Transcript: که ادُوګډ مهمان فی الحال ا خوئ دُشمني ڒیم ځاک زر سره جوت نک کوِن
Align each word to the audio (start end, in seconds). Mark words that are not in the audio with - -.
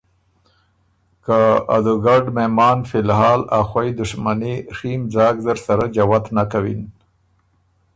که 1.25 1.37
ادُوګډ 1.75 2.23
مهمان 2.37 2.77
فی 2.89 2.97
الحال 3.03 3.41
ا 3.57 3.59
خوئ 3.69 3.89
دُشمني 3.99 4.53
ڒیم 4.77 5.01
ځاک 5.13 5.35
زر 5.45 5.57
سره 5.67 5.85
جوت 5.95 6.25
نک 6.35 6.47
کوِن 6.51 6.81